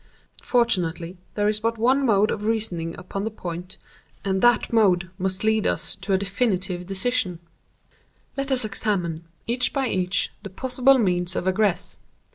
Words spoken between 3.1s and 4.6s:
the point, and